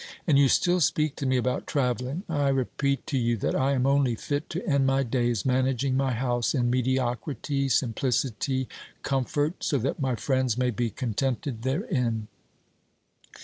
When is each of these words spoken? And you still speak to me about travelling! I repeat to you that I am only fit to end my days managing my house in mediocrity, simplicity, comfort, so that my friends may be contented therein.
And 0.25 0.39
you 0.39 0.47
still 0.49 0.79
speak 0.79 1.15
to 1.17 1.27
me 1.27 1.37
about 1.37 1.67
travelling! 1.67 2.23
I 2.27 2.47
repeat 2.49 3.05
to 3.05 3.19
you 3.19 3.37
that 3.37 3.55
I 3.55 3.73
am 3.73 3.85
only 3.85 4.15
fit 4.15 4.49
to 4.49 4.67
end 4.67 4.87
my 4.87 5.03
days 5.03 5.45
managing 5.45 5.95
my 5.95 6.11
house 6.13 6.55
in 6.55 6.71
mediocrity, 6.71 7.69
simplicity, 7.69 8.67
comfort, 9.03 9.63
so 9.63 9.77
that 9.77 9.99
my 9.99 10.15
friends 10.15 10.57
may 10.57 10.71
be 10.71 10.89
contented 10.89 11.61
therein. 11.61 12.27